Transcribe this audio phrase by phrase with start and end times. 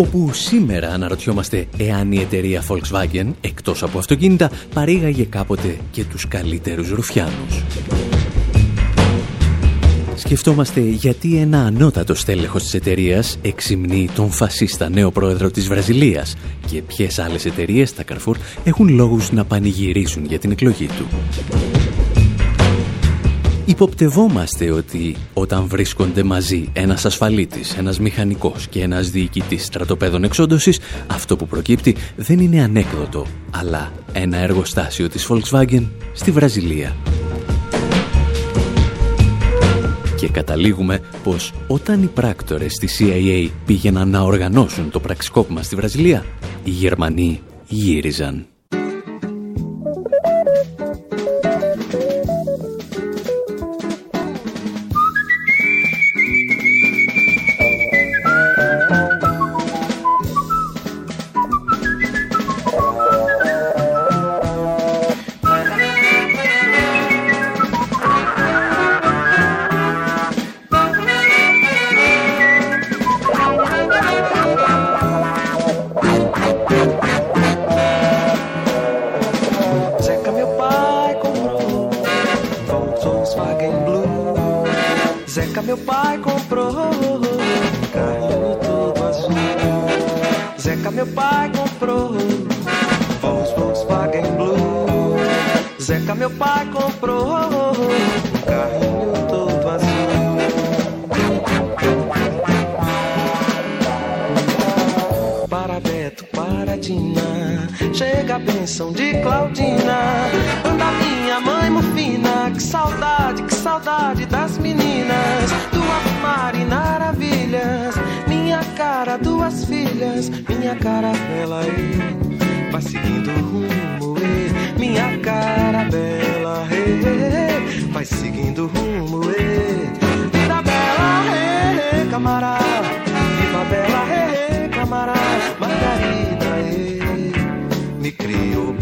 [0.00, 6.90] Όπου σήμερα αναρωτιόμαστε εάν η εταιρεία Volkswagen, εκτός από αυτοκίνητα, παρήγαγε κάποτε και τους καλύτερους
[6.90, 7.62] ρουφιάνους.
[10.14, 16.34] Σκεφτόμαστε γιατί ένα ανώτατο στέλεχος της εταιρείας εξυμνεί τον φασίστα νέο πρόεδρο της Βραζιλίας
[16.70, 18.34] και ποιες άλλες εταιρείες, τα Carrefour,
[18.64, 21.06] έχουν λόγους να πανηγυρίσουν για την εκλογή του.
[23.68, 31.36] Υποπτευόμαστε ότι όταν βρίσκονται μαζί ένας ασφαλίτης, ένας μηχανικός και ένας διοικητής στρατοπέδων εξόντωσης, αυτό
[31.36, 36.96] που προκύπτει δεν είναι ανέκδοτο, αλλά ένα εργοστάσιο της Volkswagen στη Βραζιλία.
[40.16, 46.24] Και καταλήγουμε πως όταν οι πράκτορες της CIA πήγαιναν να οργανώσουν το πραξικόπημα στη Βραζιλία,
[46.64, 48.46] οι Γερμανοί γύριζαν.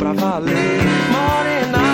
[0.06, 0.81] pra valer.
[1.11, 1.84] Morena,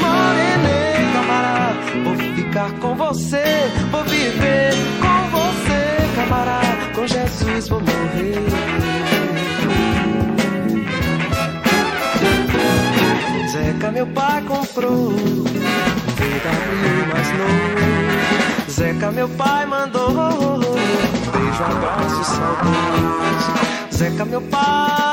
[0.00, 1.72] moreneta camará,
[2.04, 3.44] vou ficar com você,
[3.90, 6.60] vou viver com você, camará,
[6.94, 8.40] com Jesus vou morrer.
[13.50, 18.70] Zeca meu pai comprou, BMW mais novo.
[18.70, 20.60] Zeca meu pai mandou,
[21.32, 23.52] beijo, abraço, saudoso.
[23.92, 25.09] Zeca meu pai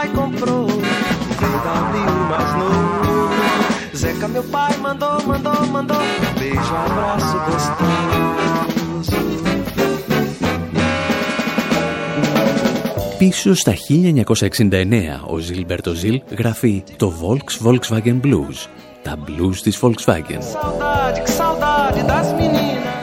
[13.17, 14.83] Πίσω στα 1969
[15.25, 18.67] ο Ζιλμπερτο Ζιλ γράφει το Volks Volkswagen Blues,
[19.01, 20.39] τα blues της Volkswagen.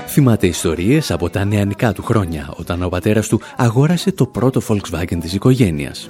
[0.06, 5.18] Θυμάται ιστορίες από τα νεανικά του χρόνια, όταν ο πατέρας του αγόρασε το πρώτο Volkswagen
[5.20, 6.08] της οικογένειας.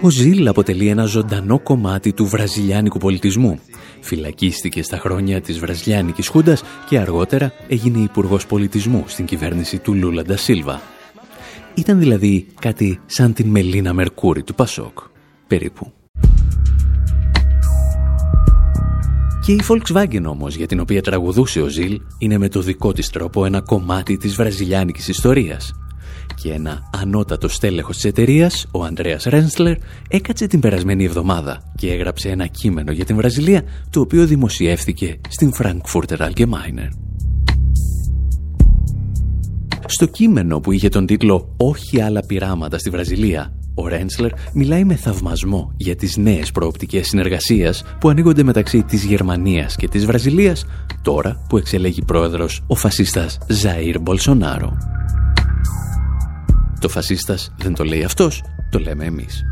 [0.00, 3.58] Ο Ζιλ αποτελεί ένα ζωντανό κομμάτι του βραζιλιάνικου πολιτισμού.
[4.00, 10.22] Φυλακίστηκε στα χρόνια της βραζιλιάνικης χούντας και αργότερα έγινε υπουργός πολιτισμού στην κυβέρνηση του Λούλα
[10.22, 10.80] Ντασίλβα.
[11.74, 14.98] Ήταν δηλαδή κάτι σαν την Μελίνα Μερκούρη του Πασόκ,
[15.46, 15.92] περίπου.
[19.44, 23.10] Και η Volkswagen όμως, για την οποία τραγουδούσε ο Ζιλ, είναι με το δικό της
[23.10, 25.72] τρόπο ένα κομμάτι της βραζιλιάνικης ιστορίας.
[26.42, 29.76] Και ένα ανώτατο στέλεχος της εταιρείας, ο Ανδρέας Ρένσλερ,
[30.08, 35.52] έκατσε την περασμένη εβδομάδα και έγραψε ένα κείμενο για την Βραζιλία, το οποίο δημοσιεύθηκε στην
[35.58, 36.88] Frankfurter Allgemeine.
[39.86, 44.94] Στο κείμενο που είχε τον τίτλο «Όχι άλλα πειράματα στη Βραζιλία», ο Ρένσλερ μιλάει με
[44.94, 50.66] θαυμασμό για τις νέες προοπτικές συνεργασίας που ανοίγονται μεταξύ της Γερμανίας και της Βραζιλίας
[51.02, 54.76] τώρα που εξελέγει πρόεδρος ο φασίστας Ζαΐρ Μπολσονάρο.
[56.80, 59.44] Το φασίστας δεν το λέει αυτός, το λέμε εμείς.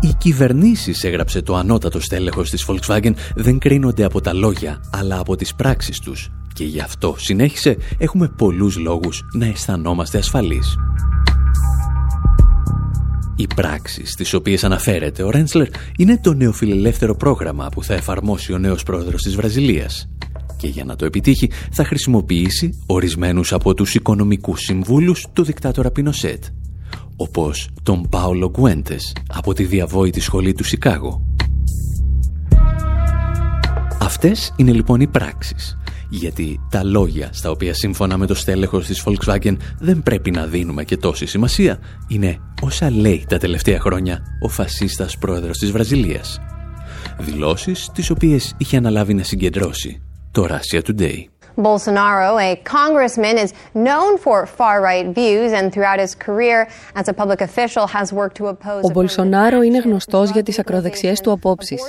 [0.00, 5.36] Οι κυβερνήσεις, έγραψε το ανώτατο στέλεχος της Volkswagen, δεν κρίνονται από τα λόγια, αλλά από
[5.36, 10.76] τις πράξεις τους και γι' αυτό, συνέχισε, έχουμε πολλούς λόγους να αισθανόμαστε ασφαλείς.
[13.36, 18.58] Οι πράξεις στις οποίες αναφέρεται ο Ρέντσλερ είναι το νεοφιλελεύθερο πρόγραμμα που θα εφαρμόσει ο
[18.58, 20.08] νέος πρόεδρος της Βραζιλίας
[20.56, 26.44] και για να το επιτύχει θα χρησιμοποιήσει ορισμένους από τους οικονομικούς συμβούλους του δικτάτορα Πινοσέτ
[27.16, 31.26] όπως τον Πάολο Γκουέντες από τη διαβόητη σχολή του Σικάγο.
[34.00, 35.76] Αυτές είναι λοιπόν οι πράξεις
[36.10, 40.84] γιατί τα λόγια στα οποία σύμφωνα με το στέλεχος της Volkswagen δεν πρέπει να δίνουμε
[40.84, 41.78] και τόση σημασία
[42.08, 46.40] είναι όσα λέει τα τελευταία χρόνια ο φασίστας πρόεδρος της Βραζιλίας.
[47.18, 50.00] Δηλώσεις τις οποίες είχε αναλάβει να συγκεντρώσει
[50.36, 51.18] το Russia Today.
[51.66, 53.50] Bolsonaro, a congressman, is
[53.86, 56.58] known for far-right views and throughout his career
[57.00, 61.20] as a public official has worked to oppose Ο Μπολσονάρο είναι γνωστός για τις ακροδεξιές
[61.20, 61.82] του απόψεις.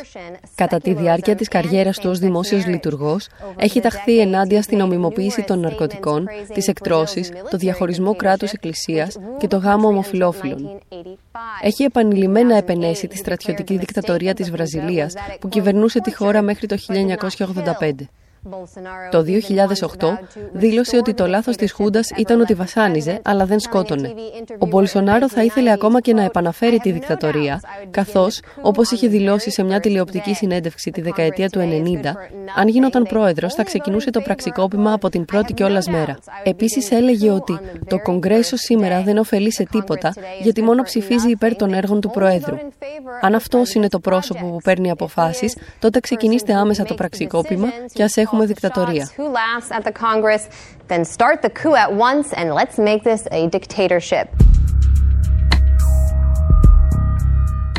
[0.55, 3.27] Κατά τη διάρκεια της καριέρας του ως δημόσιος λειτουργός,
[3.57, 9.57] έχει ταχθεί ενάντια στην ομιμοποίηση των ναρκωτικών, τις εκτρώσεις, το διαχωρισμό κράτους εκκλησίας και το
[9.57, 10.79] γάμο ομοφιλόφιλων.
[11.61, 18.09] Έχει επανειλημμένα επενέσει τη στρατιωτική δικτατορία της Βραζιλίας που κυβερνούσε τη χώρα μέχρι το 1985.
[19.11, 20.19] Το 2008
[20.51, 24.13] δήλωσε ότι το λάθος της Χούντας ήταν ότι βασάνιζε, αλλά δεν σκότωνε.
[24.57, 27.61] Ο Μπολσονάρο θα ήθελε ακόμα και να επαναφέρει τη δικτατορία,
[27.91, 32.15] καθώς, όπως είχε δηλώσει σε μια τηλεοπτική συνέντευξη τη δεκαετία του 90,
[32.55, 36.17] αν γινόταν πρόεδρος θα ξεκινούσε το πραξικόπημα από την πρώτη κιόλας μέρα.
[36.43, 41.73] Επίσης έλεγε ότι το Κογκρέσο σήμερα δεν ωφελεί σε τίποτα, γιατί μόνο ψηφίζει υπέρ των
[41.73, 42.57] έργων του Προέδρου.
[43.21, 48.17] Αν αυτός είναι το πρόσωπο που παίρνει αποφάσεις, τότε ξεκινήστε άμεσα το πραξικόπημα και ας
[48.27, 49.09] έχουμε δικτατορία.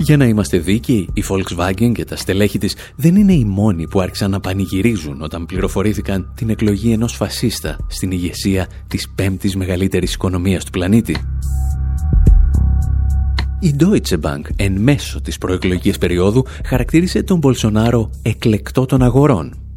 [0.01, 4.01] Για να είμαστε δίκαιοι, η Volkswagen και τα στελέχη της δεν είναι οι μόνοι που
[4.01, 10.65] άρχισαν να πανηγυρίζουν όταν πληροφορήθηκαν την εκλογή ενός φασίστα στην ηγεσία της πέμπτης μεγαλύτερης οικονομίας
[10.65, 11.17] του πλανήτη.
[13.61, 19.68] Η Deutsche Bank εν μέσω της προεκλογικής περίοδου χαρακτήρισε τον Μπολσονάρο εκλεκτό των αγορών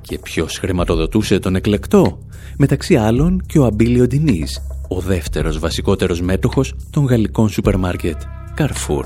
[0.00, 2.18] και ποιος χρηματοδοτούσε τον εκλεκτό,
[2.56, 8.20] μεταξύ άλλων και ο Αμπίλιο Ντινής, ο δεύτερος βασικότερος μέτοχος των γαλλικών σούπερ μάρκετ
[8.58, 9.04] Carrefour.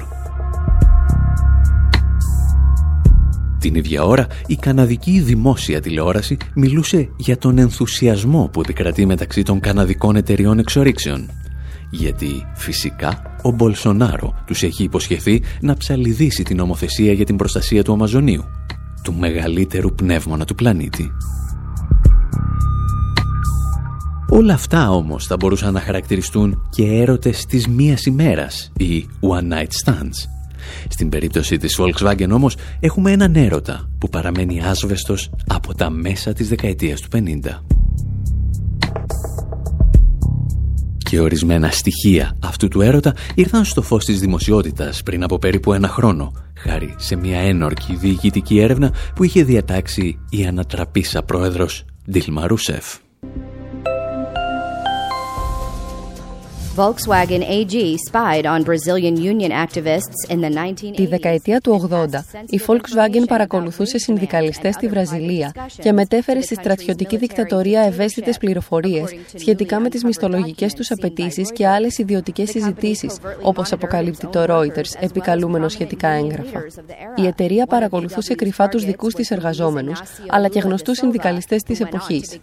[3.59, 9.61] Την ίδια ώρα, η καναδική δημόσια τηλεόραση μιλούσε για τον ενθουσιασμό που επικρατεί μεταξύ των
[9.61, 11.31] καναδικών εταιριών εξορίξεων.
[11.91, 17.93] Γιατί, φυσικά, ο Μπολσονάρο τους έχει υποσχεθεί να ψαλιδίσει την νομοθεσία για την προστασία του
[17.93, 18.45] Αμαζονίου
[19.05, 21.11] του μεγαλύτερου πνεύμονα του πλανήτη.
[24.29, 29.71] Όλα αυτά όμως θα μπορούσαν να χαρακτηριστούν και έρωτες της μίας ημέρας ή one night
[29.85, 30.29] stands.
[30.89, 36.49] Στην περίπτωση της Volkswagen όμως έχουμε έναν έρωτα που παραμένει άσβεστος από τα μέσα της
[36.49, 37.65] δεκαετίας του 50.
[41.15, 45.89] Και ορισμένα στοιχεία αυτού του έρωτα ήρθαν στο φως της δημοσιότητας πριν από περίπου ένα
[45.89, 53.04] χρόνο χάρη σε μια ένορκη διοικητική έρευνα που είχε διατάξει η ανατραπήσα πρόεδρος Ντίλμα Ρούσεφ.
[56.77, 57.75] Volkswagen AG
[58.09, 60.95] spied on Brazilian union activists in the 1980s.
[60.97, 67.81] Τη δεκαετία του 80, η Volkswagen παρακολουθούσε συνδικαλιστές στη Βραζιλία και μετέφερε στη στρατιωτική δικτατορία
[67.81, 74.45] ευαίσθητες πληροφορίες σχετικά με τις μισθολογικές τους απαιτήσεις και άλλες ιδιωτικές συζητήσεις, όπως αποκαλύπτει το
[74.49, 76.65] Reuters, επικαλούμενο σχετικά έγγραφα.
[77.17, 82.39] Η εταιρεία παρακολουθούσε κρυφά τους δικούς της εργαζόμενους, αλλά και γνωστούς συνδικαλιστές της εποχής.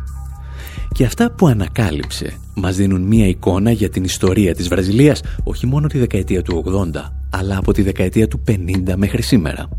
[0.91, 5.87] Και αυτά που ανακάλυψε μας δίνουν μία εικόνα για την ιστορία της Βραζιλίας όχι μόνο
[5.87, 6.63] τη δεκαετία του
[6.93, 9.69] 80, αλλά από τη δεκαετία του 50 μέχρι σήμερα.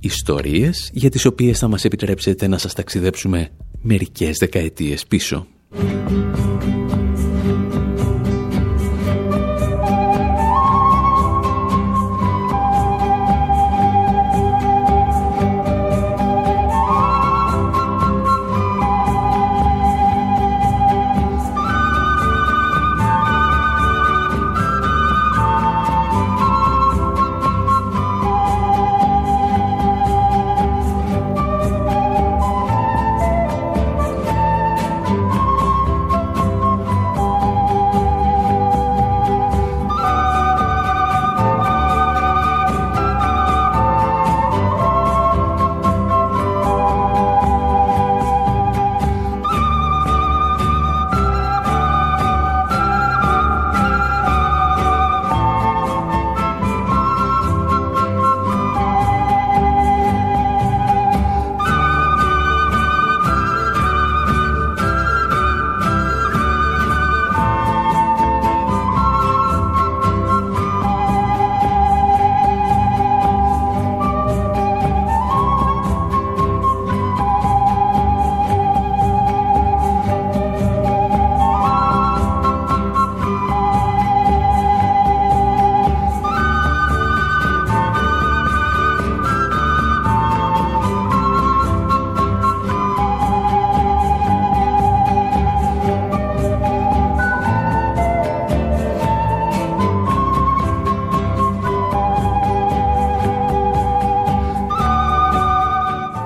[0.00, 3.48] Ιστορίες για τις οποίες θα μας επιτρέψετε να σας ταξιδέψουμε
[3.82, 5.46] μερικές δεκαετίες πίσω.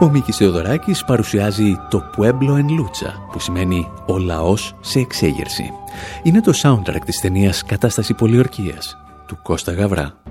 [0.06, 5.72] Ο Μίκης Θεοδωράκης παρουσιάζει το Pueblo en Lucha, που σημαίνει «Ο λαός σε εξέγερση».
[6.22, 8.96] Είναι το soundtrack της ταινίας «Κατάσταση πολιορκίας»
[9.26, 10.25] του Κώστα Γαβρά.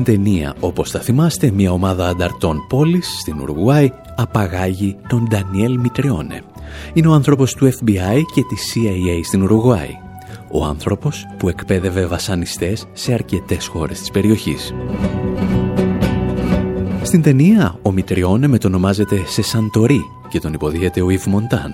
[0.00, 6.42] Στην ταινία, όπως θα θυμάστε, μια ομάδα ανταρτών πόλης στην Ουρουγουάη απαγάγει τον Ντανιέλ Μιτριώνε.
[6.92, 9.98] Είναι ο άνθρωπος του FBI και της CIA στην Ουρουγουάη.
[10.50, 14.74] Ο άνθρωπος που εκπαίδευε βασανιστές σε αρκετές χώρες της περιοχής.
[17.02, 21.72] Στην ταινία, ο Μιτριώνε μετονομάζεται σε Σαντορί και τον υποδίεται ο Ιβ Μοντάν.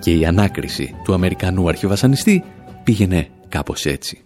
[0.00, 2.44] Και η ανάκριση του Αμερικανού αρχιβασανιστή
[2.84, 4.24] πήγαινε κάπως έτσι.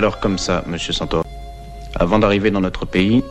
[0.00, 1.24] Alors comme ça, Monsieur Santor,
[1.98, 3.22] avant d'arriver dans notre pays,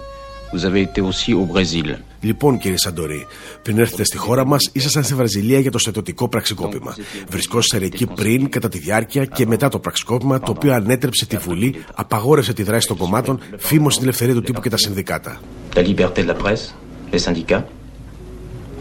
[0.54, 1.98] vous avez été aussi au Brésil.
[2.22, 3.26] Λοιπόν, κύριε Σαντορή,
[3.62, 6.96] πριν έρθετε στη χώρα μας, ήσασταν στη Βραζιλία για το στρατιωτικό πραξικόπημα.
[7.30, 11.76] Βρισκόσασταν εκεί πριν, κατά τη διάρκεια και μετά το πραξικόπημα, το οποίο ανέτρεψε τη Βουλή,
[11.94, 15.42] απαγόρευσε τη δράση των κομμάτων, φήμωσε την ελευθερία του τύπου και τα συνδικάτα.
[15.76, 16.64] La liberté de la presse,
[17.12, 17.64] les syndicats,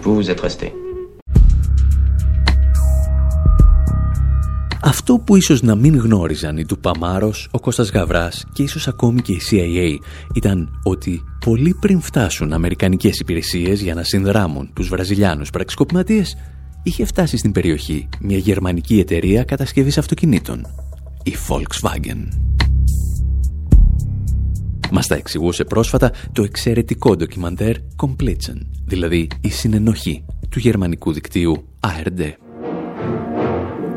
[0.03, 0.82] vous vous êtes resté.
[4.85, 9.23] Αυτό που ίσως να μην γνώριζαν οι του Παμάρος, ο Κώστας Γαβράς και ίσως ακόμη
[9.23, 9.97] και η CIA
[10.35, 16.37] ήταν ότι πολύ πριν φτάσουν αμερικανικές υπηρεσίες για να συνδράμουν τους βραζιλιάνους πραξικοπηματίες,
[16.83, 20.67] είχε φτάσει στην περιοχή μια γερμανική εταιρεία κατασκευής αυτοκινήτων,
[21.23, 22.29] η Volkswagen.
[24.91, 32.33] Μας τα εξηγούσε πρόσφατα το εξαιρετικό ντοκιμαντέρ Completion, δηλαδή η συνενοχή του γερμανικού δικτύου ARD.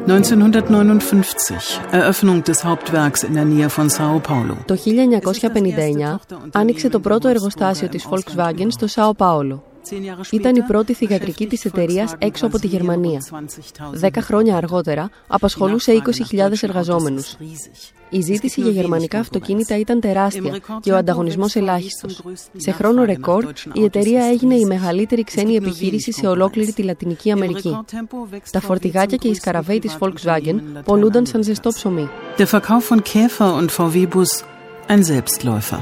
[0.08, 4.56] 1959, Eröffnung des Hauptwerks in der Nähe von Sao Paulo.
[4.66, 6.20] Το 1959
[6.52, 9.75] άνοιξε το πρώτο εργοστάσιο της Volkswagen στο Σάο Πάολο.
[10.32, 13.20] Ήταν η πρώτη θηγατρική της εταιρείας έξω από τη Γερμανία.
[13.92, 16.01] Δέκα χρόνια αργότερα απασχολούσε
[16.32, 17.38] 20.000 εργαζόμενους.
[18.10, 22.22] Η ζήτηση για γερμανικά αυτοκίνητα ήταν τεράστια και ο ανταγωνισμός ελάχιστος.
[22.58, 27.77] Σε χρόνο ρεκόρ, η εταιρεία έγινε η μεγαλύτερη ξένη επιχείρηση σε ολόκληρη τη Λατινική Αμερική.
[28.51, 32.10] Τα φορτηγάκια και οι σκαραβαίοι της Volkswagen πολλούνταν σαν ζεστό ψωμί.
[32.38, 34.32] Der Verkauf von Käfer und VW-Bus
[34.88, 35.80] ein Selbstläufer.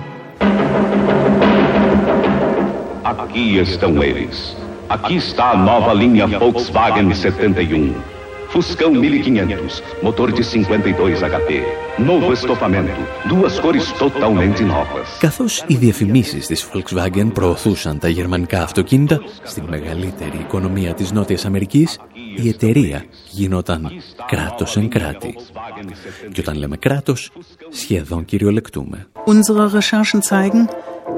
[3.18, 4.56] Aqui estão eles.
[4.90, 7.94] Aqui está a nova linha Volkswagen 71.
[8.50, 11.64] Fuscão 1500, motor de 52 HP.
[12.00, 15.20] Novo estofamento, duas cores totalmente novas.
[15.20, 22.00] Καθώς οι διαφημίσεις της Volkswagen προωθούσαν τα γερμανικά αυτοκίνητα στην μεγαλύτερη οικονομία της Νότιας Αμερικής,
[22.36, 23.92] η εταιρεία γινόταν
[24.28, 25.36] κράτος εν κράτη.
[26.32, 27.32] Και όταν λέμε κράτος,
[27.70, 29.08] σχεδόν κυριολεκτούμε.
[29.26, 30.68] Unsere Recherchen zeigen,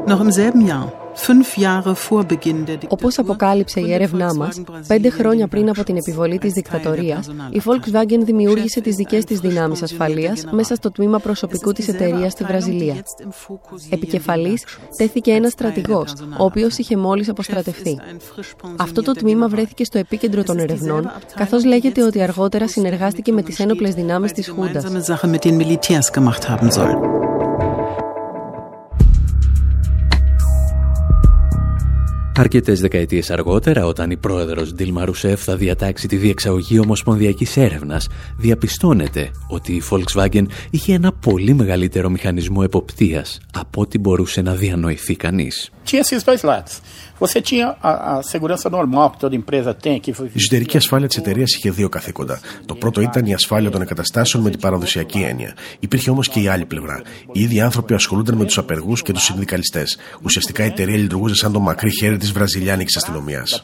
[0.08, 5.10] noch im selben Jahr, fünf Jahre vor Beginn der Όπως αποκάλυψε η έρευνά μας, πέντε
[5.10, 10.46] χρόνια πριν από την επιβολή της δικτατορίας, η Volkswagen δημιούργησε τις δικές της δυνάμεις ασφαλείας
[10.52, 12.96] μέσα στο τμήμα προσωπικού της εταιρείας στη Βραζιλία.
[13.90, 14.64] Επικεφαλής
[14.98, 18.00] τέθηκε ένας στρατηγός, ο οποίος είχε μόλις αποστρατευτεί.
[18.78, 23.60] Αυτό το τμήμα βρέθηκε στο επίκεντρο των ερευνών, καθώς λέγεται ότι αργότερα συνεργάστηκε με τις
[23.60, 24.84] ένοπλες δυνάμεις της Χούντας.
[32.36, 32.76] Sache mit den Militärs gemacht haben soll.
[32.78, 39.32] Αρκετές δεκαετίες αργότερα, όταν η πρόεδρος Ντίλμα Ρουσέφ θα διατάξει τη διεξαγωγή ομοσπονδιακής έρευνας, διαπιστώνεται
[39.48, 45.70] ότι η Volkswagen είχε ένα πολύ μεγαλύτερο μηχανισμό εποπτείας από ό,τι μπορούσε να διανοηθεί κανείς.
[45.86, 46.82] Tinha esses dois lados.
[47.20, 51.18] Você tinha a, a segurança normal que toda empresa tem, que Η εσωτερική ασφάλεια της
[51.18, 52.40] εταιρείας είχε δύο καθήκοντα.
[52.66, 55.54] Το πρώτο ήταν η ασφάλεια των εγκαταστάσεων με την παραδοσιακή έννοια.
[55.80, 57.02] Υπήρχε όμως και η άλλη πλευρά.
[57.32, 59.98] Οι ίδιοι άνθρωποι ασχολούνταν με τους απεργούς και τους συνδικαλιστές.
[60.22, 63.64] Ουσιαστικά η εταιρεία λειτουργούσε σαν το μακρύ χέρι της βραζιλιάνικης αστυνομίας.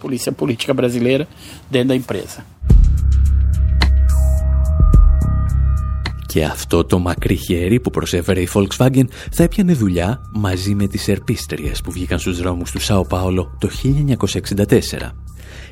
[6.31, 11.07] Και αυτό το μακρύ χέρι που προσέφερε η Volkswagen θα έπιανε δουλειά μαζί με τις
[11.07, 13.69] ερπίστριες που βγήκαν στους δρόμους του Σάο Πάολο το
[14.57, 15.11] 1964.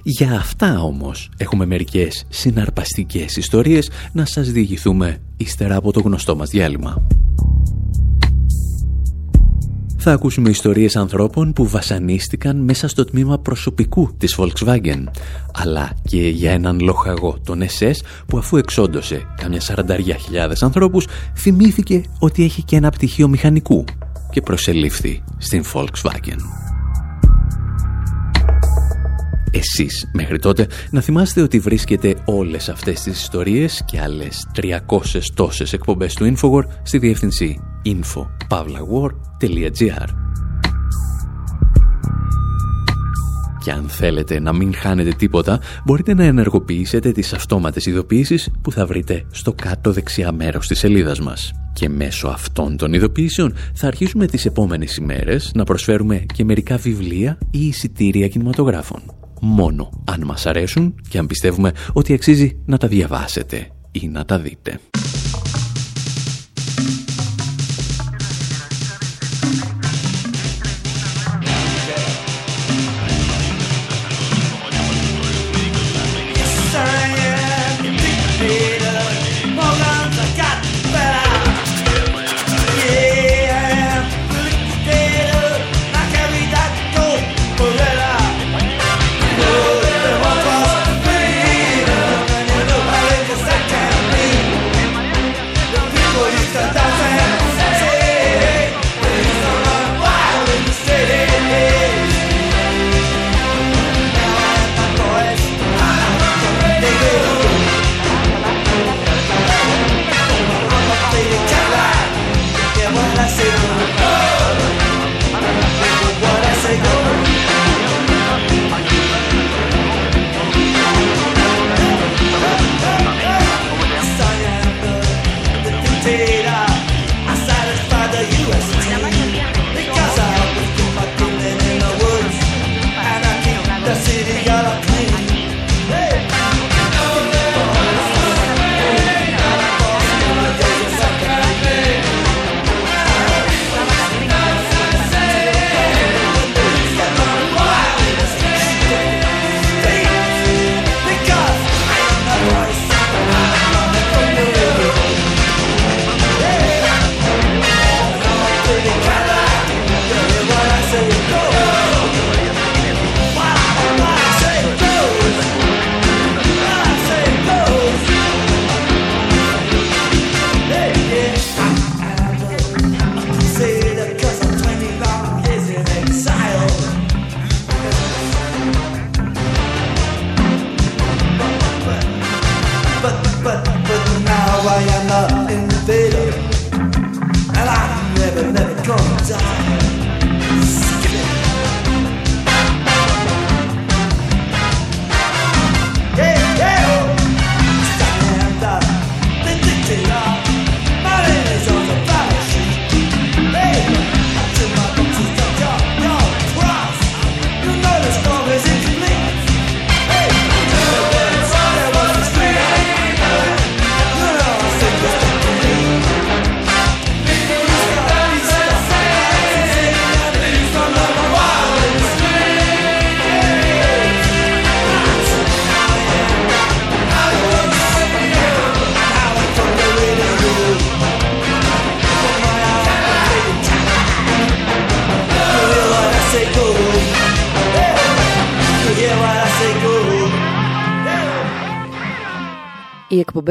[0.03, 6.49] Για αυτά όμως έχουμε μερικές συναρπαστικές ιστορίες να σας διηγηθούμε ύστερα από το γνωστό μας
[6.49, 7.07] διάλειμμα.
[10.01, 15.03] Θα ακούσουμε ιστορίες ανθρώπων που βασανίστηκαν μέσα στο τμήμα προσωπικού της Volkswagen,
[15.53, 17.95] αλλά και για έναν λοχαγό, τον SS,
[18.27, 23.83] που αφού εξόντωσε καμιά σαρανταριά χιλιάδες ανθρώπους, θυμήθηκε ότι έχει και ένα πτυχίο μηχανικού
[24.31, 26.39] και προσελήφθη στην Volkswagen.
[29.51, 35.73] Εσείς μέχρι τότε να θυμάστε ότι βρίσκετε όλες αυτές τις ιστορίες και άλλες 300 τόσες
[35.73, 37.59] εκπομπές του Infowar στη διεύθυνση
[38.49, 40.07] info.pavlawar.gr
[43.63, 48.85] Και αν θέλετε να μην χάνετε τίποτα, μπορείτε να ενεργοποιήσετε τις αυτόματες ειδοποιήσεις που θα
[48.85, 51.51] βρείτε στο κάτω δεξιά μέρος της σελίδας μας.
[51.73, 57.37] Και μέσω αυτών των ειδοποιήσεων θα αρχίσουμε τις επόμενες ημέρες να προσφέρουμε και μερικά βιβλία
[57.51, 59.01] ή εισιτήρια κινηματογράφων.
[59.41, 64.39] Μόνο αν μας αρέσουν και αν πιστεύουμε ότι αξίζει να τα διαβάσετε ή να τα
[64.39, 64.79] δείτε.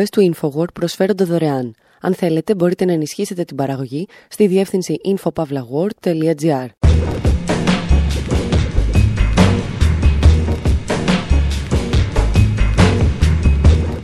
[0.00, 1.74] Εκπομπές του InfoWord προσφέρονται δωρεάν.
[2.00, 6.66] Αν θέλετε, μπορείτε να ενισχύσετε την παραγωγή στη διεύθυνση infopavlagor.gr.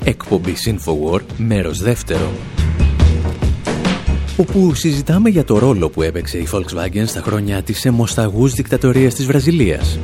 [0.05, 2.33] Εκπομπή InfoWord, μέρος δεύτερο.
[4.37, 9.27] Όπου συζητάμε για το ρόλο που έπαιξε η Volkswagen στα χρόνια της αιμοσταγούς δικτατορίας της
[9.27, 9.99] Βραζιλίας.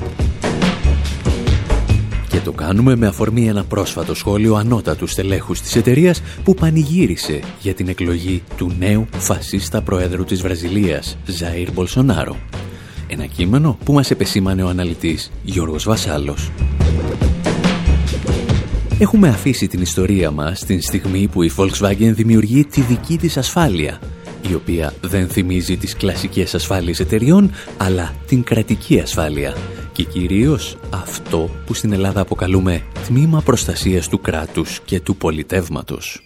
[2.41, 7.75] Και το κάνουμε με αφορμή ένα πρόσφατο σχόλιο ανώτατους στελέχους της εταιρείας που πανηγύρισε για
[7.75, 12.37] την εκλογή του νέου φασίστα προέδρου της Βραζιλίας, Ζαΐρ Μπολσονάρο.
[13.07, 16.51] Ένα κείμενο που μας επεσήμανε ο αναλυτής Γιώργος Βασάλος.
[18.99, 24.01] Έχουμε αφήσει την ιστορία μας την στιγμή που η Volkswagen δημιουργεί τη δική της ασφάλεια,
[24.51, 29.55] η οποία δεν θυμίζει τις κλασικές ασφάλειες εταιριών, αλλά την κρατική ασφάλεια,
[30.01, 36.23] και κυρίως αυτό που στην Ελλάδα αποκαλούμε τμήμα προστασίας του κράτους και του πολιτεύματος.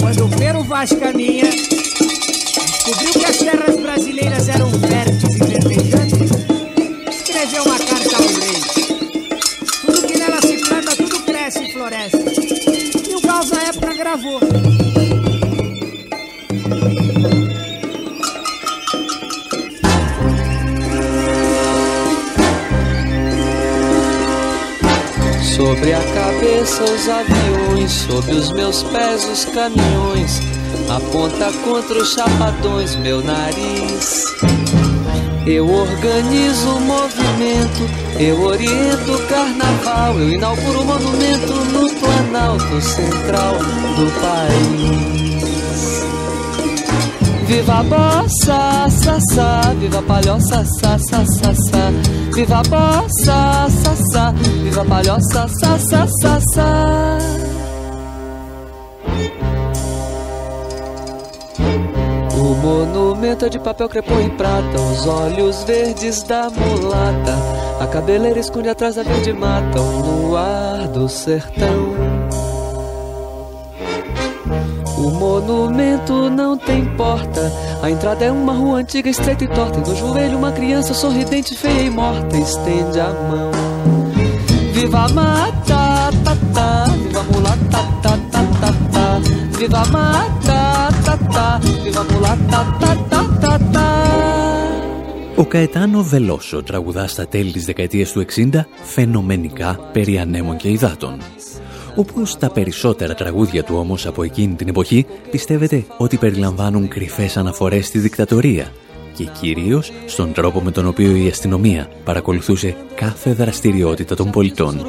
[0.00, 1.50] Quando o Pero Vaz caminha,
[2.70, 6.30] descobriu que as terras brasileiras eram férteis e verdejantes,
[7.16, 8.58] escreveu uma carta ao rei.
[9.84, 12.22] Tudo que nela se planta, tudo cresce e floresce.
[13.10, 14.40] E o Gauss na época gravou.
[25.56, 30.40] Sobre a cabeça os aviões, sob os meus pés os caminhões,
[30.88, 34.24] aponta contra os chapadões meu nariz.
[35.44, 43.54] Eu organizo o movimento, eu oriento o carnaval, eu inauguro o monumento no Planalto Central
[43.96, 45.50] do país.
[47.48, 52.19] Viva a bossa, sa, sa, viva a palhoça, sa, sa.
[52.34, 57.18] Viva a bossa, sa, sa, viva a palhoça, sa, sa, sa, sa.
[62.34, 67.36] O monumento é de papel crepom e prata, os olhos verdes da mulata.
[67.80, 71.89] A cabeleira esconde atrás da verde mata, o luar do sertão.
[74.99, 77.51] O monumento não tem porta.
[77.81, 79.79] A entrada é uma rua antiga, estreita e torta.
[79.79, 82.37] E no joelho, uma criança sorridente, feia e morta.
[82.37, 83.51] Estende a mão.
[84.73, 89.19] Viva a mata, ta, ta, viva a mulata, ta, ta, ta, ta.
[89.57, 93.95] Viva a mata, ta, ta, viva a mulata, ta, ta, ta, ta.
[95.37, 98.49] Ο Καετάνο Βελόσο τραγουδά στα τέλη της δεκαετίας του 60
[98.83, 101.21] φαινομενικά περί ανέμων και υδάτων.
[101.94, 107.86] Όπως τα περισσότερα τραγούδια του όμως από εκείνη την εποχή πιστεύετε ότι περιλαμβάνουν κρυφές αναφορές
[107.86, 108.72] στη δικτατορία
[109.14, 114.80] και κυρίως στον τρόπο με τον οποίο η αστυνομία παρακολουθούσε κάθε δραστηριότητα των πολιτών.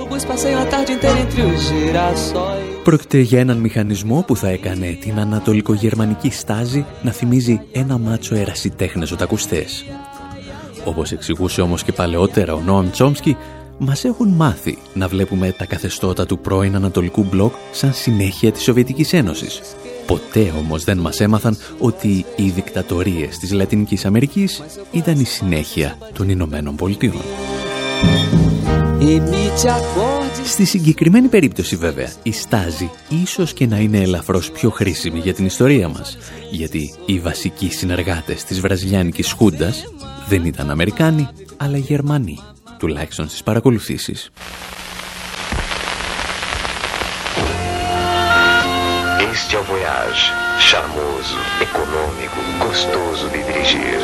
[2.83, 9.11] Πρόκειται για έναν μηχανισμό που θα έκανε την ανατολικογερμανική στάζη να θυμίζει ένα μάτσο ερασιτέχνες
[9.11, 9.85] οτακουστές.
[10.85, 13.37] Όπως εξηγούσε όμως και παλαιότερα ο Νόαμ Τσόμσκι,
[13.83, 19.13] μας έχουν μάθει να βλέπουμε τα καθεστώτα του πρώην Ανατολικού Μπλοκ σαν συνέχεια της Σοβιετικής
[19.13, 19.61] Ένωσης.
[20.05, 26.29] Ποτέ όμως δεν μας έμαθαν ότι οι δικτατορίες της Λατινικής Αμερικής ήταν η συνέχεια των
[26.29, 27.21] Ηνωμένων Πολιτειών.
[30.45, 32.89] Στη συγκεκριμένη περίπτωση βέβαια, η στάζη
[33.23, 36.17] ίσως και να είναι ελαφρώς πιο χρήσιμη για την ιστορία μας,
[36.51, 39.83] γιατί οι βασικοί συνεργάτες της βραζιλιάνικης Χούντας
[40.27, 42.39] δεν ήταν Αμερικάνοι, αλλά Γερμανοί
[42.81, 44.31] τουλάχιστον στις παρακολουθήσεις.
[49.33, 50.23] Este é o Voyage,
[50.69, 53.99] charmoso, econômico, gostoso de dirigir.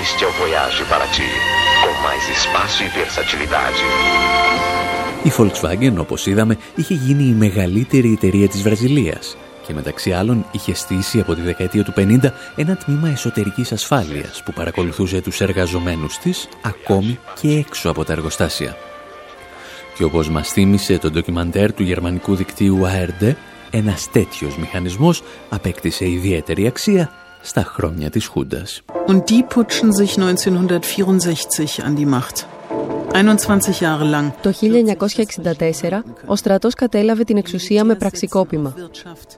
[0.00, 1.30] Este é o Voyage para ti,
[1.82, 3.82] com mais espaço e versatilidade.
[5.22, 10.74] Η Volkswagen, όπως είδαμε, είχε γίνει η μεγαλύτερη εταιρεία της Βραζιλίας και μεταξύ άλλων είχε
[10.74, 12.18] στήσει από τη δεκαετία του 50
[12.56, 18.76] ένα τμήμα εσωτερικής ασφάλειας που παρακολουθούσε τους εργαζομένους της ακόμη και έξω από τα εργοστάσια.
[19.96, 23.32] Και όπως μας θύμισε το ντοκιμαντέρ του γερμανικού δικτύου ARD,
[23.70, 28.82] ένας τέτοιος μηχανισμός απέκτησε ιδιαίτερη αξία στα χρόνια της Χούντας.
[29.06, 32.53] Und die putschen sich 1964 an die Macht.
[34.42, 38.74] Το 1964 ο στρατός κατέλαβε την εξουσία με πραξικόπημα.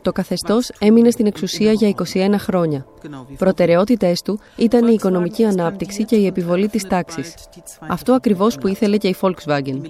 [0.03, 2.87] Το καθεστώς έμεινε στην εξουσία για 21 χρόνια.
[3.39, 7.35] Προτεραιότητές του ήταν η οικονομική ανάπτυξη και η επιβολή της τάξης.
[7.89, 9.81] Αυτό ακριβώς που ήθελε και η Volkswagen.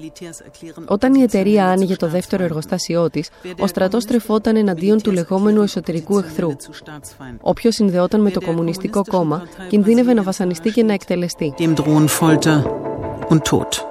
[0.87, 3.29] Όταν η εταιρεία άνοιγε το δεύτερο εργοστάσιό της,
[3.59, 6.51] ο στρατός τρεφόταν εναντίον του λεγόμενου εσωτερικού εχθρού.
[7.41, 11.55] Όποιος συνδεόταν με το Κομμουνιστικό Κόμμα κινδύνευε να βασανιστεί και να εκτελεστεί
[13.29, 13.85] und Tod.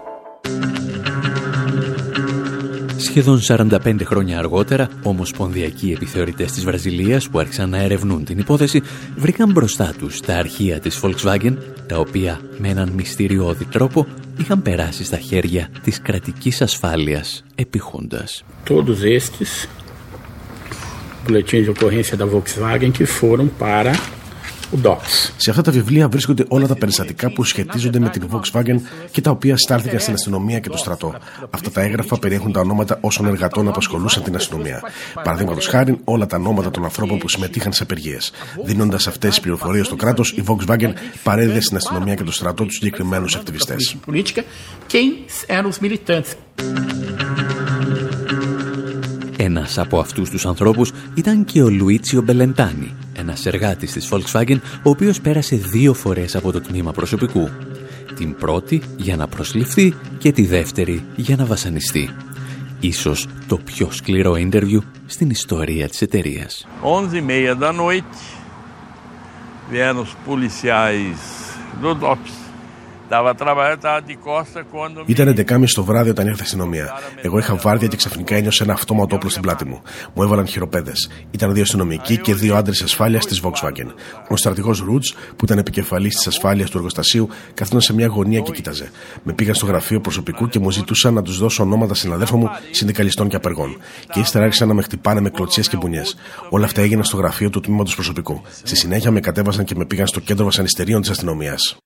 [2.98, 8.82] Σχεδόν 45 χρόνια αργότερα, ομοσπονδιακοί επιθεωρητές της Βραζιλίας που άρχισαν να ερευνούν την υπόθεση,
[9.16, 14.08] βρήκαν μπροστά τους τα αρχεία της Volkswagen, τα οποία με έναν μυστηριώδη τρόπο
[14.40, 18.44] είχαν περάσει στα χέρια της κρατικής ασφάλειας επιχούντας.
[18.70, 19.68] Todos estes
[21.26, 23.92] boletins de ocorrência da Volkswagen que foram para
[25.38, 28.76] σε αυτά τα βιβλία βρίσκονται όλα τα περιστατικά που σχετίζονται με την Volkswagen
[29.12, 31.16] και τα οποία στάλθηκαν στην αστυνομία και το στρατό.
[31.50, 34.82] Αυτά τα έγγραφα περιέχουν τα ονόματα όσων εργατών απασχολούσαν την αστυνομία.
[35.14, 38.18] Παραδείγματο χάρη, όλα τα ονόματα των ανθρώπων που συμμετείχαν σε απεργίε.
[38.66, 42.74] Δίνοντα αυτέ τι πληροφορίε στο κράτο, η Volkswagen παρέδιδε στην αστυνομία και το στρατό του
[42.74, 43.76] συγκεκριμένου ακτιβιστέ.
[49.46, 54.90] Ένας από αυτούς τους ανθρώπους ήταν και ο Λουίτσιο Μπελεντάνι, ένας εργάτης της Volkswagen, ο
[54.90, 57.50] οποίος πέρασε δύο φορές από το τμήμα προσωπικού.
[58.16, 62.10] Την πρώτη για να προσληφθεί και τη δεύτερη για να βασανιστεί.
[62.80, 66.68] Ίσως το πιο σκληρό ίντερβιου στην ιστορία της εταιρείας.
[66.84, 68.18] 11.30 da noite
[69.72, 71.20] vieram os policiais
[71.82, 72.45] do DOPS
[75.06, 76.94] Ήταν 11.30 το βράδυ όταν ήρθε η αστυνομία.
[77.22, 79.82] Εγώ είχα βάρδια και ξαφνικά ένιωσα ένα αυτόματο όπλο στην πλάτη μου.
[80.14, 81.10] Μου έβαλαν χειροπέδες.
[81.32, 83.88] Ήταν δύο αστυνομικοί και δύο άντρες ασφάλειας της Volkswagen.
[84.30, 88.52] Ο στρατηγός Ρούτς, που ήταν επικεφαλής της ασφάλειας του εργοστασίου, καθόταν σε μια γωνία και
[88.52, 88.90] κοίταζε.
[89.24, 93.28] Με πήγαν στο γραφείο προσωπικού και μου ζητούσαν να τους δώσω ονόματα συναδέλφων μου, συνδικαλιστών
[93.28, 93.78] και απεργών.
[94.14, 96.16] Και ύστερα άρχισαν να με χτυπάνε με κλωτσίες και μπουνιές.
[96.50, 98.42] Όλα αυτά έγιναν στο γραφείο του τμήματος προσωπικού.
[98.64, 101.78] Στη συνέχεια με κατέβασαν και με πήγαν στο κέντρο βασανιστερίων της αστυνομίας.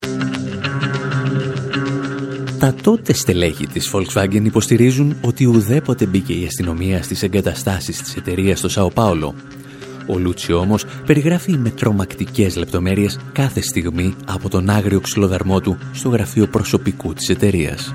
[2.60, 8.60] Τα τότε στελέχη της Volkswagen υποστηρίζουν ότι ουδέποτε μπήκε η αστυνομία στις εγκαταστάσεις της εταιρείας
[8.60, 9.36] στο Σαο Πάολο.
[10.08, 16.10] Ο Λούτσι όμως περιγράφει με τρομακτικές λεπτομέρειες κάθε στιγμή από τον άγριο ξυλοδαρμό του στο
[16.10, 17.94] γραφείο προσωπικού της εταιρείας.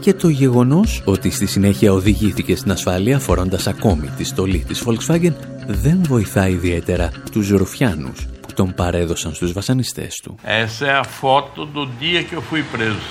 [0.00, 5.34] Και το γεγονός ότι στη συνέχεια οδηγήθηκε στην ασφάλεια φορώντας ακόμη τη στολή της Volkswagen
[5.66, 10.38] δεν βοηθά ιδιαίτερα τους Ρουφιάνους τον παρέδωσαν στους βασανιστές του.
[10.44, 13.08] Essa é a foto do dia que eu fui preso.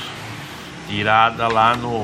[0.89, 1.95] Tirada lá no,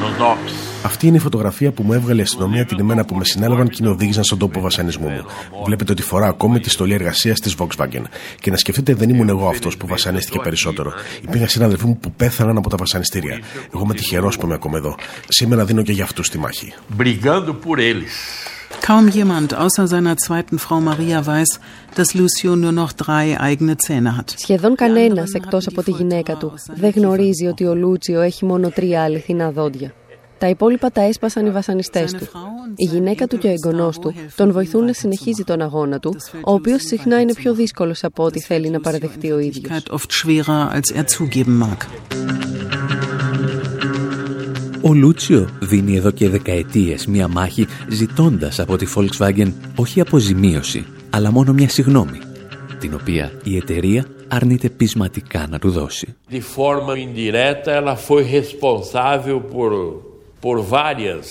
[0.00, 0.52] no DOPS.
[0.82, 3.82] Αυτή είναι η φωτογραφία που μου έβγαλε η αστυνομία την ημέρα που με συνέλαβαν και
[3.82, 5.24] με οδήγησαν στον τόπο βασανισμού μου.
[5.64, 8.02] Βλέπετε ότι φορά ακόμη τη στολή εργασίας της Volkswagen.
[8.40, 10.92] Και να σκεφτείτε, δεν ήμουν εγώ αυτός που βασανίστηκε περισσότερο.
[11.22, 13.40] Υπήρχαν συνάδελφοί μου που πέθαναν από τα βασανιστήρια.
[13.74, 14.94] Εγώ είμαι τυχερός που είμαι ακόμα εδώ.
[15.28, 16.74] Σήμερα δίνω και για αυτούς τη μάχη.
[16.98, 18.55] Brigando por eles.
[18.80, 21.60] Kaum jemand außer seiner zweiten Frau Maria weiß,
[21.94, 24.34] dass Lucio nur noch drei eigene Zähne hat.
[24.36, 29.02] Σχεδόν κανένας εκτός από τη γυναίκα του δεν γνωρίζει ότι ο Λούτσιο έχει μόνο τρία
[29.02, 29.94] αληθινά δόντια.
[30.38, 32.28] Τα υπόλοιπα τα έσπασαν οι βασανιστές του.
[32.76, 36.52] Η γυναίκα του και ο εγγονός του τον βοηθούν να συνεχίζει τον αγώνα του, ο
[36.52, 39.82] οποίος συχνά είναι πιο δύσκολος από ό,τι θέλει να παραδεχτεί ο ίδιος.
[44.88, 51.30] Ο Λούτσιο δίνει εδώ και δεκαετίες μία μάχη ζητώντας από τη Volkswagen όχι αποζημίωση, αλλά
[51.30, 52.18] μόνο μια συγνώμη,
[52.78, 56.14] την οποία η εταιρεία αρνείται πεισματικά να του δώσει.
[56.30, 59.72] De forma indireta, ela foi responsável por,
[60.40, 61.26] por várias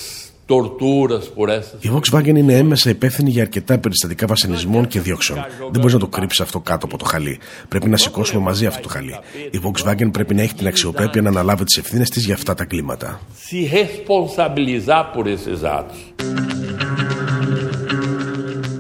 [1.80, 5.40] η Volkswagen είναι έμεσα υπεύθυνη για αρκετά περιστατικά βασανισμών και διώξεων.
[5.72, 7.40] Δεν μπορείς να το κρύψεις αυτό κάτω από το χαλί.
[7.68, 9.16] Πρέπει να σηκώσουμε μαζί αυτό το χαλί.
[9.52, 12.66] Η Volkswagen πρέπει να έχει την αξιοπρέπεια να αναλάβει τις ευθύνες της για αυτά τα
[12.66, 13.20] κλίματα.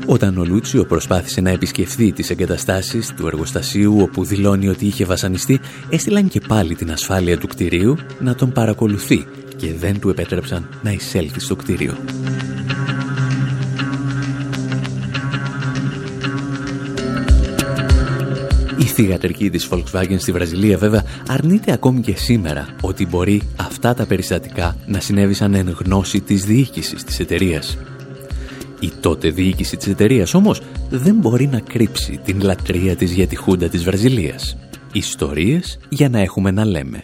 [0.06, 5.60] Όταν ο Λούτσιο προσπάθησε να επισκεφθεί τις εγκαταστάσεις του εργοστασίου όπου δηλώνει ότι είχε βασανιστεί,
[5.90, 10.92] έστειλαν και πάλι την ασφάλεια του κτηρίου να τον παρακολουθεί και δεν του επέτρεψαν να
[10.92, 11.98] εισέλθει στο κτίριο.
[18.80, 24.06] Η θηγατρική της Volkswagen στη Βραζιλία βέβαια αρνείται ακόμη και σήμερα ότι μπορεί αυτά τα
[24.06, 27.78] περιστατικά να συνέβησαν εν γνώση της διοίκησης της εταιρείας.
[28.80, 33.36] Η τότε διοίκηση της εταιρείας όμως δεν μπορεί να κρύψει την λατρεία της για τη
[33.36, 34.58] Χούντα της Βραζιλίας.
[34.94, 37.04] Ιστορίες για να έχουμε να λέμε.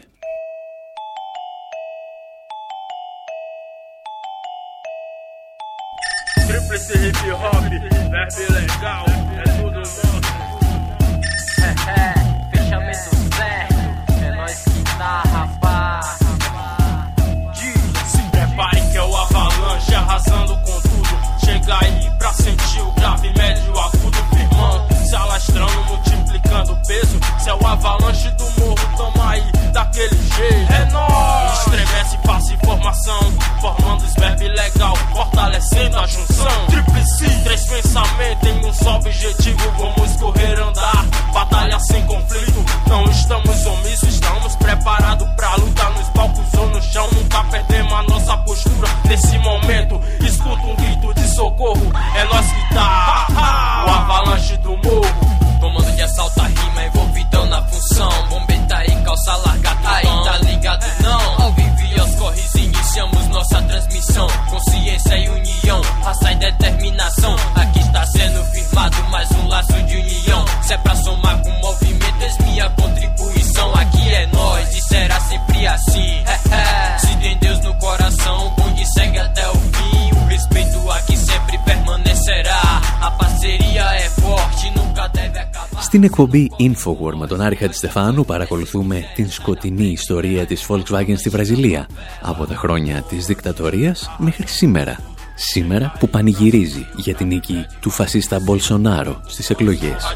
[86.02, 91.88] Στην εκπομπή Infowar με τον Άρη Χατζηστεφάνου παρακολουθούμε την σκοτεινή ιστορία της Volkswagen στη Βραζιλία
[92.22, 95.00] από τα χρόνια της δικτατορίας μέχρι σήμερα.
[95.36, 100.16] Σήμερα που πανηγυρίζει για την νίκη του φασίστα Μπολσονάρο στις εκλογές.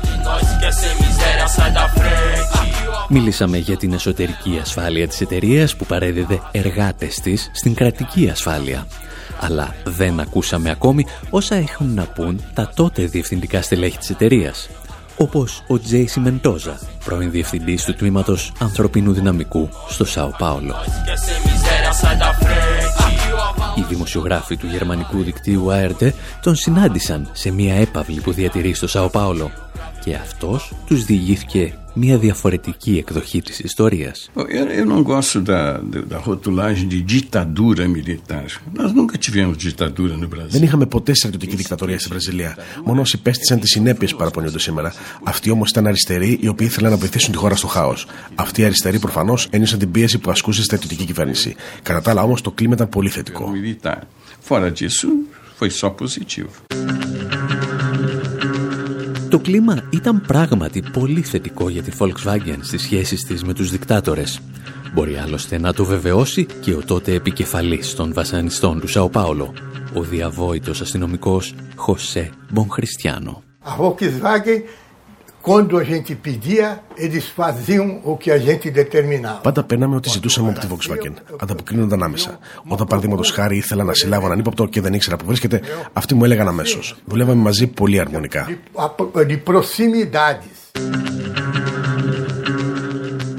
[3.09, 8.87] Μίλησαμε για την εσωτερική ασφάλεια της εταιρείας που παρέδιδε εργάτες της στην κρατική ασφάλεια.
[9.39, 14.69] Αλλά δεν ακούσαμε ακόμη όσα έχουν να πούν τα τότε διευθυντικά στελέχη της εταιρείας
[15.17, 20.75] όπως ο Τζέι Σιμεντόζα, πρώην διευθυντής του τμήματος ανθρωπίνου δυναμικού στο Σάο Πάολο.
[23.75, 26.09] Οι δημοσιογράφοι του γερμανικού δικτύου ARD
[26.41, 29.51] τον συνάντησαν σε μια έπαυλη που διατηρεί στο Σάο Πάολο
[30.05, 34.29] και αυτός τους διηγήθηκε μια διαφορετική εκδοχή της ιστορίας.
[34.79, 35.61] Eu não gosto da,
[36.11, 38.47] da rotulagem de ditadura militar.
[38.79, 40.49] Nós nunca tivemos ditadura no Brasil.
[40.49, 42.57] Δεν είχαμε ποτέ στρατιωτική δικτατορία στη Βραζιλία.
[42.85, 44.93] Μόνο όσοι πέστησαν τις συνέπειες που παραπονιούνται σήμερα.
[45.23, 48.07] Αυτοί όμως ήταν αριστεροί οι οποίοι ήθελαν να βοηθήσουν τη χώρα στο χάος.
[48.35, 51.55] Αυτοί οι αριστεροί προφανώς ένιωσαν την πίεση που ασκούσε η στρατιωτική κυβέρνηση.
[51.81, 53.51] Κατά τα άλλα όμως το κλίμα ήταν πολύ θετικό.
[54.49, 55.07] Fora disso,
[55.59, 56.49] foi só positivo.
[59.45, 64.39] Το κλίμα ήταν πράγματι πολύ θετικό για τη Volkswagen στις σχέσεις της με τους δικτάτορες.
[64.93, 69.53] Μπορεί άλλωστε να το βεβαιώσει και ο τότε επικεφαλής των βασανιστών του Σαο Πάολο,
[69.93, 73.43] ο διαβόητος αστυνομικός Χωσέ Μπονχριστιάνο.
[73.63, 74.61] A Volkswagen,
[75.47, 76.67] quando a gente pedia,
[77.05, 79.41] eles faziam o que a gente determinava.
[79.41, 81.13] Πάντα παίρναμε ό,τι ζητούσαμε από τη Volkswagen.
[81.39, 82.39] Ανταποκρίνονταν άμεσα.
[82.67, 85.61] Όταν παραδείγματος χάρη ήθελα να συλλάβω έναν ύποπτο και δεν ήξερα που βρίσκεται,
[85.93, 86.95] αυτοί μου έλεγαν αμέσως.
[87.05, 88.47] Δουλεύαμε μαζί πολύ αρμονικά.
[89.13, 91.14] De proximidades.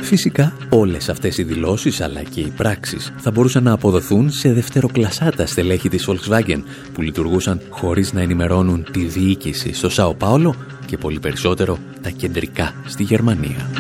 [0.07, 5.47] Φυσικά όλες αυτές οι δηλώσεις αλλά και οι πράξεις θα μπορούσαν να αποδοθούν σε δευτεροκλασάτα
[5.47, 10.55] στελέχη της Volkswagen που λειτουργούσαν χωρίς να ενημερώνουν τη διοίκηση στο Σάο Πάολο
[10.87, 13.71] και πολύ περισσότερο τα κεντρικά στη Γερμανία.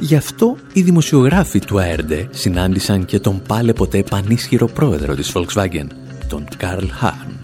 [0.00, 5.86] Γι' αυτό οι δημοσιογράφοι του ARD συνάντησαν και τον πάλε ποτέ πανίσχυρο πρόεδρο της Volkswagen,
[6.28, 7.38] τον Καρλ Χάρν.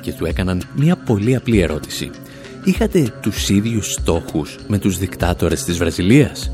[0.00, 2.10] Και του έκαναν μια πολύ απλή ερώτηση.
[2.66, 6.50] Είχατε τους ίδιους στόχους με τους δικτάτορες της Βραζιλίας;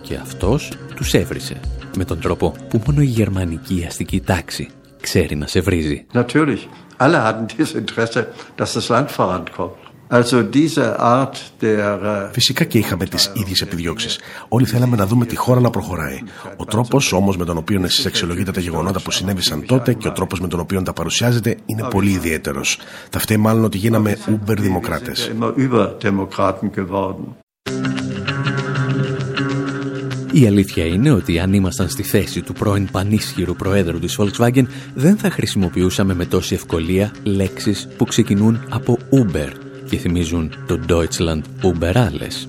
[0.00, 1.60] Και αυτός τους έβρισε
[1.96, 4.68] με τον τρόπο που μόνο η γερμανική αστική τάξη
[5.00, 6.06] ξέρει να σε βρίζει.
[6.12, 6.58] Natürlich,
[6.96, 8.26] alle hatten dieses Interesse,
[8.56, 9.81] dass das Land vorankommt.
[10.18, 12.28] Also diese Art der...
[12.32, 14.18] Φυσικά και είχαμε τις ίδιες επιδιώξεις.
[14.48, 16.18] Όλοι θέλαμε να δούμε τη χώρα να προχωράει.
[16.56, 20.12] Ο τρόπος όμως με τον οποίο εσείς αξιολογείτε τα γεγονότα που συνέβησαν τότε και ο
[20.12, 22.78] τρόπος με τον οποίο τα παρουσιάζετε είναι πολύ ιδιαίτερος.
[23.10, 25.12] Θα φταίει μάλλον ότι γίναμε Uber δημοκράτε.
[30.32, 35.16] Η αλήθεια είναι ότι αν ήμασταν στη θέση του πρώην πανίσχυρου προέδρου της Volkswagen δεν
[35.16, 41.92] θα χρησιμοποιούσαμε με τόση ευκολία λέξεις που ξεκινούν από Uber και θυμίζουν το Deutschland Uber
[41.94, 42.48] Alles.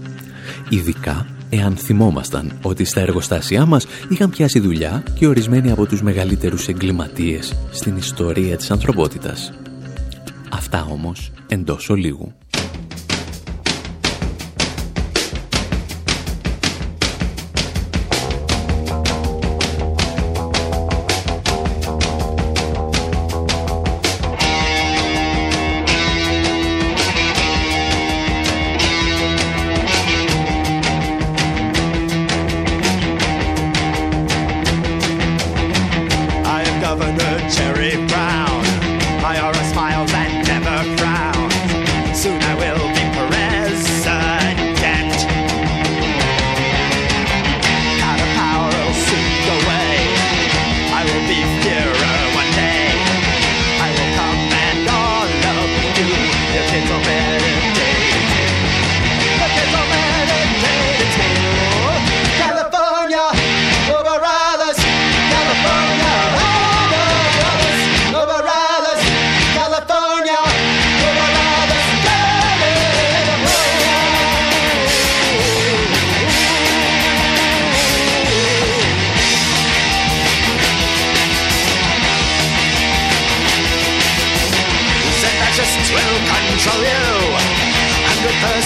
[0.70, 6.68] Ειδικά εάν θυμόμασταν ότι στα εργοστάσια μας είχαν πιάσει δουλειά και ορισμένοι από τους μεγαλύτερους
[6.68, 9.54] εγκληματίες στην ιστορία της ανθρωπότητας.
[10.52, 12.34] Αυτά όμως εντός ολίγου.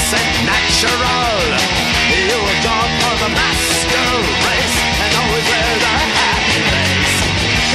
[0.07, 1.35] Hundred natural.
[2.07, 4.07] You will join for the master
[4.47, 7.15] race and always wear the happy face.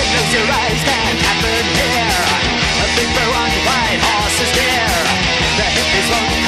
[0.00, 2.24] Close your eyes, that happened here.
[2.80, 4.88] A big and white horse is dear.
[5.60, 6.41] The hippies won't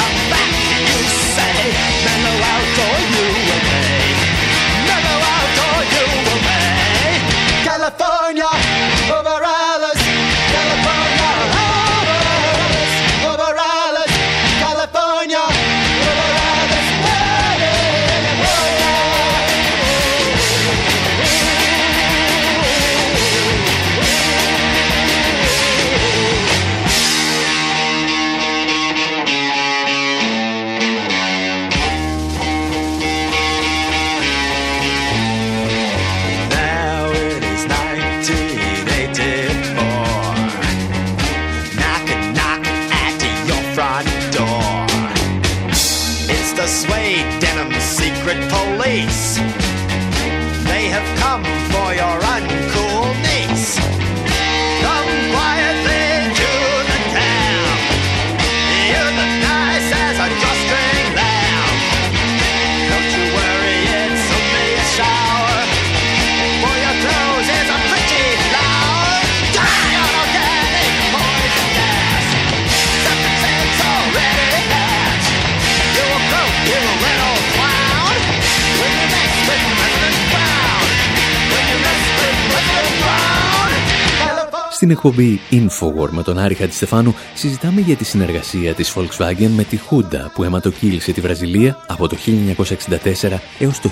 [84.85, 89.77] Στην εκπομπή Infowar με τον Άρη Χατζηστεφάνου συζητάμε για τη συνεργασία της Volkswagen με τη
[89.77, 93.91] Χούντα που αιματοκύλησε τη Βραζιλία από το 1964 έως το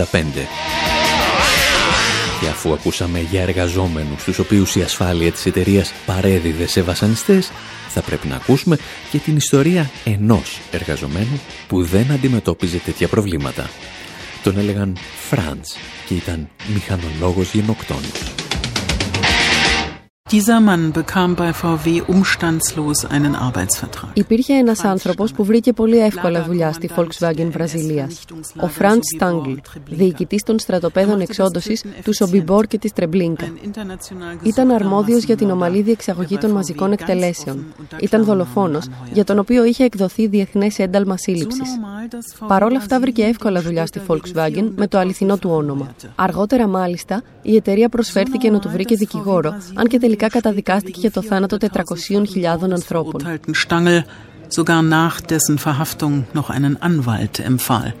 [0.00, 0.04] 1985.
[2.40, 7.50] Και αφού ακούσαμε για εργαζόμενους τους οποίους η ασφάλεια της εταιρείας παρέδιδε σε βασανιστές,
[7.88, 8.78] θα πρέπει να ακούσουμε
[9.10, 13.70] και την ιστορία ενός εργαζομένου που δεν αντιμετώπιζε τέτοια προβλήματα.
[14.42, 14.96] Τον έλεγαν
[15.28, 18.34] Φραντς και ήταν μηχανολόγος γενοκτόνος.
[20.36, 24.10] Dieser Mann bekam bei VW umstandslos einen Arbeitsvertrag.
[24.12, 28.24] Υπήρχε ένας άνθρωπος που βρήκε πολύ εύκολα δουλειά στη Volkswagen Βραζιλίας.
[28.60, 29.52] Ο Φραντ Στάγκλ,
[29.88, 33.52] διοικητής των στρατοπέδων εξόντωσης του Σομπιμπόρ και της Τρεμπλίνκα.
[34.42, 37.64] Ήταν αρμόδιος για την ομαλή διεξαγωγή των μαζικών εκτελέσεων.
[38.00, 41.68] Ήταν δολοφόνος, για τον οποίο είχε εκδοθεί διεθνές ένταλμα σύλληψης.
[42.46, 45.94] Παρ' όλα αυτά βρήκε εύκολα δουλειά στη Volkswagen με το αληθινό του όνομα.
[46.14, 51.22] Αργότερα μάλιστα, η εταιρεία προσφέρθηκε να του βρήκε δικηγόρο, αν και τελικά καταδικάστηκε για το
[51.22, 53.20] θάνατο 400.000 ανθρώπων.
[53.68, 53.98] Stangl
[54.56, 57.92] sogar nach dessen Verhaftung noch einen Anwalt empfahl.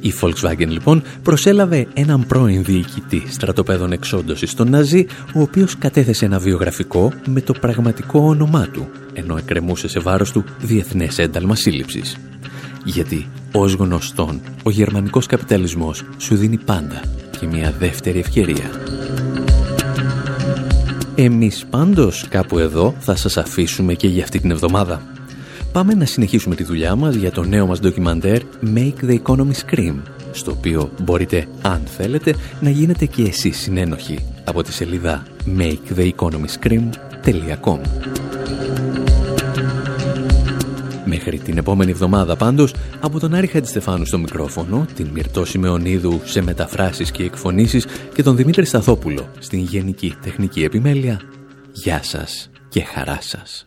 [0.00, 6.38] Η Volkswagen λοιπόν προσέλαβε έναν πρώην διοικητή στρατοπέδων εξόντωσης των Ναζί, ο οποίος κατέθεσε ένα
[6.38, 12.16] βιογραφικό με το πραγματικό όνομά του, ενώ εκκρεμούσε σε βάρος του διεθνές ένταλμα σύλληψης.
[12.84, 17.00] Γιατί, ως γνωστόν, ο γερμανικός καπιταλισμός σου δίνει πάντα
[17.40, 18.70] και μια δεύτερη ευκαιρία.
[21.14, 25.02] Εμείς πάντως κάπου εδώ θα σας αφήσουμε και για αυτή την εβδομάδα.
[25.72, 28.42] Πάμε να συνεχίσουμε τη δουλειά μας για το νέο μας ντοκιμαντέρ
[28.74, 29.94] Make the Economy Scream,
[30.32, 35.22] στο οποίο μπορείτε, αν θέλετε, να γίνετε και εσείς συνένοχοι από τη σελίδα
[35.58, 37.78] maketheeconomyscream.com
[41.26, 46.42] Μέχρι την επόμενη εβδομάδα πάντως, από τον Άρη Χατζηστεφάνου στο μικρόφωνο, την Μυρτώ Σιμεωνίδου σε
[46.42, 51.20] μεταφράσεις και εκφωνήσεις και τον Δημήτρη Σταθόπουλο στην Γενική Τεχνική Επιμέλεια,
[51.72, 53.65] γεια σας και χαρά σας.